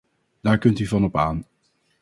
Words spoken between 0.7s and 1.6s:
u van op aan.